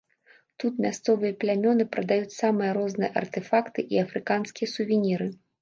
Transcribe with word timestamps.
Тут 0.61 0.79
мясцовыя 0.85 1.33
плямёны 1.43 1.85
прадаюць 1.93 2.35
самыя 2.39 2.71
розныя 2.81 3.13
артэфакты 3.23 3.79
і 3.97 4.03
афрыканскія 4.07 4.67
сувеніры. 4.77 5.33